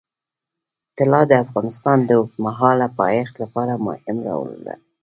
طلا 0.97 1.21
د 1.27 1.31
افغانستان 1.45 1.97
د 2.03 2.09
اوږدمهاله 2.19 2.87
پایښت 2.99 3.33
لپاره 3.43 3.73
مهم 3.87 4.17
رول 4.29 4.51
لري. 4.65 4.83